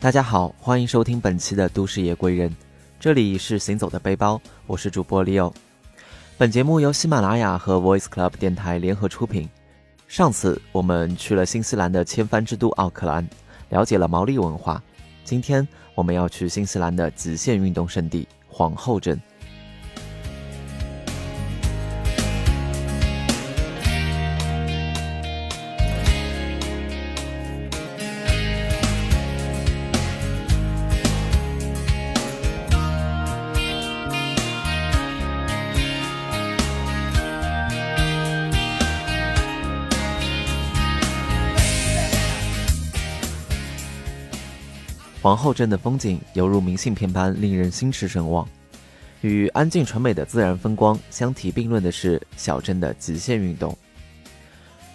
[0.00, 2.48] 大家好，欢迎收听本期的《都市夜归人》，
[2.98, 5.52] 这里是行走的背包，我是主播 Leo。
[6.38, 9.46] 本节目由喜马拉雅和 Voice Club 电台联合出品。
[10.08, 13.28] 上次我们去了新西兰的千帆之都奥克兰，
[13.68, 14.82] 了解了毛利文化。
[15.22, 19.20] 今天我们要去新西兰的极限运动圣地皇后镇。
[45.30, 48.44] 皇后镇的风景犹如明信片般令人心驰神往，
[49.20, 53.78] 与安静纯美的自然风光相提并论的是小镇的极限运动。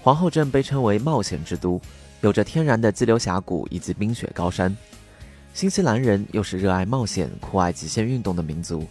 [0.01, 1.79] 皇后镇被称为冒险之都，
[2.19, 4.75] 有着天然的激流峡谷以及冰雪高山。
[5.53, 8.85] 新西兰人又是热爱冒险、酷爱极限运动的民族。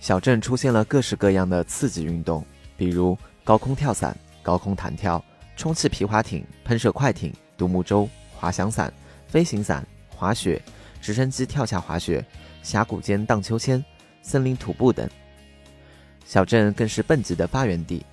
[0.00, 2.44] 小镇出现了各式各样的刺激运动，
[2.76, 5.24] 比如高空跳伞、高空弹跳、
[5.56, 8.92] 充气皮划艇、喷射快艇、独木舟、滑翔伞、
[9.28, 9.86] 飞行伞。
[10.18, 10.60] 滑雪、
[11.00, 12.24] 直升机跳下滑雪、
[12.60, 13.82] 峡谷间荡秋千、
[14.20, 15.08] 森林徒步等。
[16.24, 18.04] 小镇更是蹦极的发源地，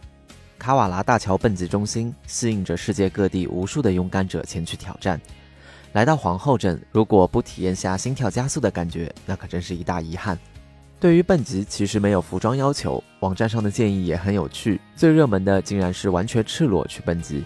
[0.60, 5.20] 卡瓦拉大桥蹦极中心吸引着世界各地无数的勇敢者前去挑战。
[5.94, 10.38] 来到皇后镇，如果不体验下心跳加速的感觉，那可真是一大遗憾。
[11.00, 14.80] 对于蹦极，其实没有服装要求，网站上的建议也很有趣。
[14.96, 17.44] 最热门的竟然是完全赤裸去蹦极。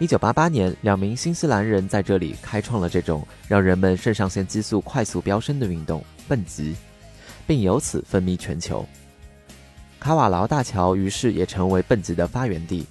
[0.00, 6.76] 一九八八年，两名新西兰人在这里开创了这种让人们肾上腺激素快速飙升的运动——蹦极，
[7.48, 8.86] 并由此风靡全球。
[9.98, 12.86] 卡瓦劳大桥于是也成为蹦极的发源地。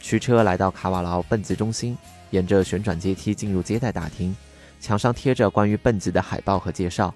[0.00, 1.98] 驱车来到卡瓦劳蹦极中心，
[2.30, 4.34] 沿着旋转阶梯进入接待大厅，
[4.80, 7.12] 墙上贴着关于蹦极的海报和介绍。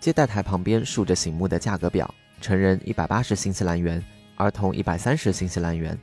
[0.00, 4.02] 接待台旁边竖着醒目的价格表：成人一百八十新西兰元，
[4.34, 5.96] 儿童一百三十新西兰元。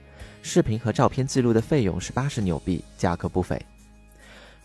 [0.45, 3.59] 视频和照片记录的费用是八十纽币，价格不菲。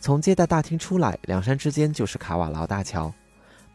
[0.00, 3.14] 从接待大厅出来，两山之间就是卡瓦劳大桥。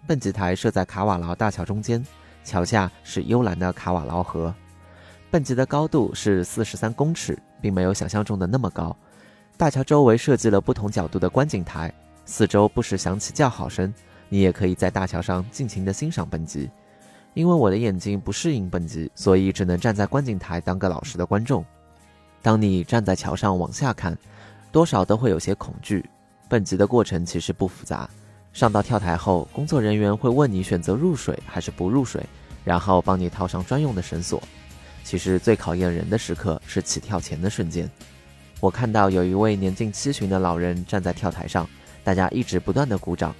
[0.06, 2.06] 蹦极台设在卡瓦劳大桥中间，
[2.44, 4.54] 桥下是幽蓝的卡瓦劳河。
[5.32, 8.96] 蹦极的高度是四十三公尺，并没有想象中的那么高。
[9.56, 11.92] 大桥周围设计了不同角度的观景台，
[12.26, 13.92] 四周不时响起叫好声。
[14.28, 16.70] 你也可以在大桥上尽情地欣赏蹦极。
[17.34, 21.64] 因为我的眼睛不适应蹦极，所以只能站在观景台当个老实的观众。
[22.44, 24.16] 当你站在桥上往下看，
[24.70, 26.06] 多少都会有些恐惧。
[26.50, 28.08] 蹦极的过程其实不复杂，
[28.52, 32.22] 上到跳台后，工作人员会问你选择入水还是不入水，
[32.66, 34.44] 然后帮你套上专用的绳索。
[35.06, 37.90] 其实最考验人的时刻是起跳前的瞬间。
[38.60, 41.68] 我看到有一位年近七旬的老人站在跳台上，
[42.04, 43.34] 大家一直不断的鼓掌。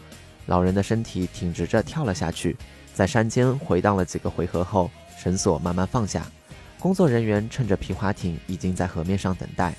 [0.46, 2.56] 老人的身体挺直着跳了下去，
[2.94, 6.26] 在山间回荡了几个回合后，绳索慢慢放下。
[6.84, 9.74] 工作人员趁着皮划艇已经在河面上等待，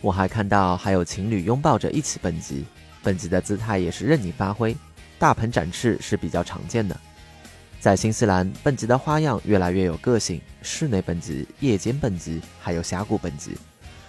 [0.00, 2.64] 我还看到还有情侣拥抱着一起蹦极，
[3.02, 4.74] 蹦极的姿态也是任你发挥，
[5.18, 6.98] 大鹏展翅是比较常见的。
[7.78, 13.54] 在新西兰，蹦极的花样越来越有个性，室内蹦极、夜间蹦极，还有峡谷蹦极。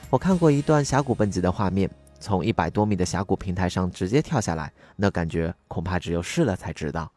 [0.09, 7.11] 我看过一段峡谷蹦极的画面，从一百多米的峡谷平台上直接跳下来，那感觉恐怕只有试了才知道。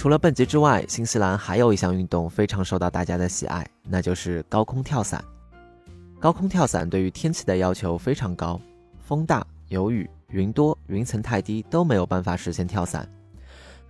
[0.00, 5.22] 除了蹦极之外，新西兰还有一项运动非常受到大家的喜爱，那就是高空跳伞。
[6.18, 8.58] 高空跳伞对于天气的要求非常高，
[9.06, 13.06] 风大、有雨、云多、云层太低都没有办法实现跳伞。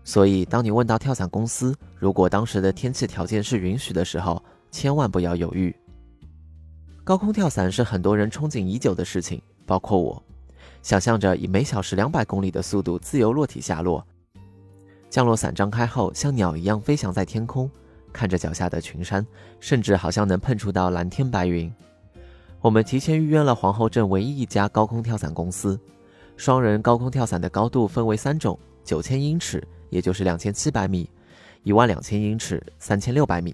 [0.02, 4.42] 所以，当你问到跳伞公司，如果当时的天气条件是允许的时候，
[4.72, 5.72] 千万不要犹豫。
[7.04, 10.20] 高空跳伞是很多人憧憬已久的事情，包括我，
[10.82, 14.04] 想象着以每小时两百公里的速度自由落体下落。
[15.10, 17.68] 降落伞张开后，像鸟一样飞翔在天空，
[18.12, 19.26] 看着脚下的群山，
[19.58, 21.70] 甚至好像能碰触到蓝天白云。
[22.60, 25.78] 我们提前预约了皇后镇唯一一家高空跳伞公司。
[26.36, 31.04] 双人高空跳伞的高度分为三种：九千英尺，也就是两千七百米；
[31.64, 33.52] 一万两千英尺，三千六百米；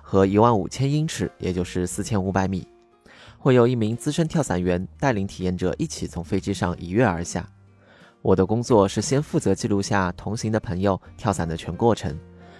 [0.00, 2.66] 和一万五千英尺，也就是四千五百米。
[3.38, 7.46] 会有一名资深跳伞员带领体验者一起从飞机上一跃而下。
[8.26, 12.18] 我的工作是先负责记录下同行的朋友跳伞的全过程。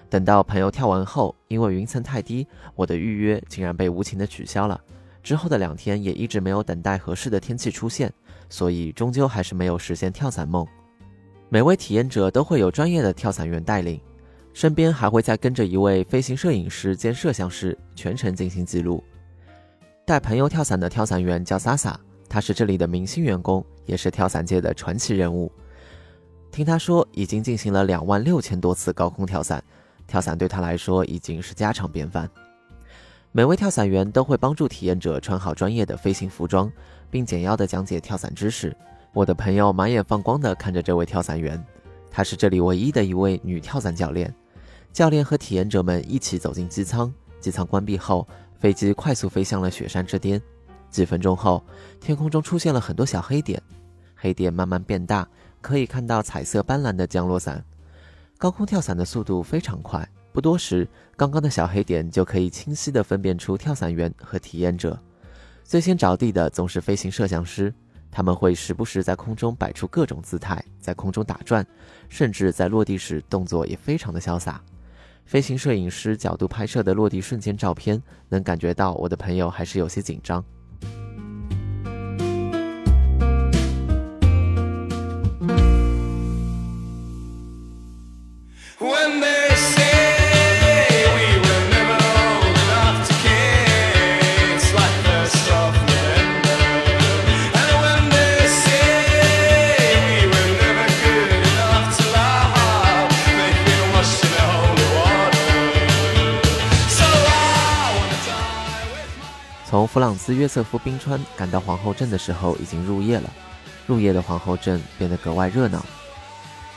[0.09, 2.47] 等到朋友跳完后，因为云层太低，
[2.77, 4.81] 我的预约竟然被无情的取消了。
[5.25, 8.13] 之后的两天也一直没有等待合适的天气出现，
[8.49, 10.65] 所以终究还是没有实现跳伞梦。
[11.49, 14.01] 每位体验者都会有专业的跳伞员带领，
[14.55, 19.03] 身边还会再跟着一位飞行摄影师兼摄像师，全程进行记录。
[20.05, 25.51] 带朋友跳伞的跳伞员叫萨萨，他是这里的明星员工，也是跳伞界的传奇人物。
[26.51, 29.63] 听他说，已经进行了两万六千多次高空跳伞。
[30.07, 32.31] 跳伞对他来说已经是家常便饭。
[33.33, 36.73] 每位跳伞员都会帮助体验者穿好专业的飞行服装，
[37.11, 38.75] 并简要的讲解跳伞知识。
[39.13, 41.63] 我的朋友满眼放光的看着这位跳伞员，
[42.11, 44.33] 她是这里唯一的一位女跳伞教练。
[44.93, 50.41] 教练和体验者们一起走进机舱，机舱关闭后，飞机快速飞向了雪山之巅。
[50.97, 51.63] 几分钟后，
[52.01, 53.63] 天空中出现了很多小黑点，
[54.15, 55.29] 黑点慢慢变大，
[55.61, 57.63] 可以看到彩色斑斓的降落伞。
[58.39, 64.99] 高空跳伞的速度非常快，不多时，刚刚的小黑点就可以清晰地分辨出跳伞员和体验者。
[65.65, 67.71] 最先着地的总是飞行摄像师，
[68.11, 71.67] 他们会时不时在空中摆出各种姿态，在空中打转，
[72.09, 74.63] 甚至在落地时动作也非常的潇洒。
[75.27, 80.43] 飞行摄影师角度拍摄的落地瞬间照片，能感觉到我的朋友还是有些紧张。
[109.77, 113.31] 从弗朗兹约瑟夫冰川赶到皇后镇的时候，已经入夜了。
[113.87, 115.85] 入夜的皇后镇变得格外热闹，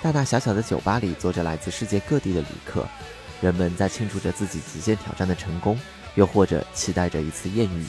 [0.02, 2.86] 大大小小的酒吧里坐着来自世界各地的旅客，
[3.40, 5.80] 人们在庆祝着自己极限挑战的成功，
[6.16, 7.86] 又或者期待着一次艳遇。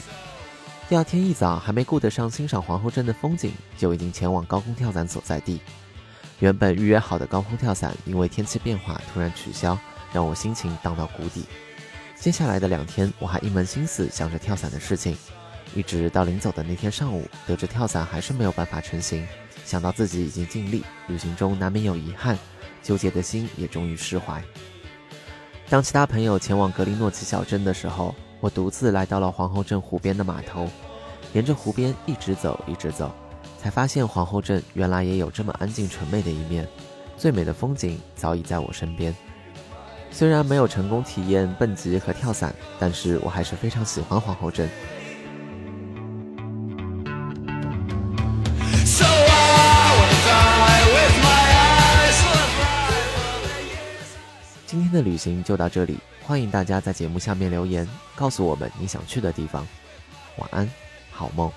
[0.88, 5.60] 第二天一早，还没顾得上欣赏皇后镇的风景，就已经前往高空跳伞所在地。
[6.38, 9.76] 原本预约好的高空跳伞，因为天气变化突然取消，
[10.12, 11.46] 让我心情荡到谷底。
[12.20, 15.16] 接下来的两天，我还一门心思想着跳伞的事情，
[15.74, 19.26] 一直到临走的那天上午，得知跳伞还是没有办法成行，
[19.64, 22.38] 想到自己已经尽力，旅行中难免有遗憾，
[22.82, 24.44] 纠结的心也终于释怀。
[25.70, 30.68] 当其他朋友前往格林诺奇小镇的时候，我独自来到了皇后镇湖边的码头，
[31.32, 33.10] 沿着湖边一直走，一直走，
[33.58, 36.68] 才发现皇后镇原来也有这么安静纯美的一面，
[37.16, 39.16] 最美的风景早已在我身边。
[40.12, 44.68] 虽然没有成功体验蹦极和跳伞，但是我还是非常喜欢皇后镇。
[54.66, 59.66] 今天的旅行就到这里，欢迎大家在节目下面留言，告诉我们你想去的地方。
[60.36, 60.70] 晚安，
[61.10, 61.50] 好梦。